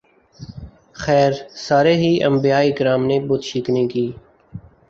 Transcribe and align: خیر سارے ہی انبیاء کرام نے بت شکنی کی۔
خیر 1.01 1.31
سارے 1.65 1.93
ہی 2.01 2.11
انبیاء 2.29 2.63
کرام 2.77 3.01
نے 3.09 3.17
بت 3.27 3.41
شکنی 3.49 3.85
کی۔ 3.93 4.05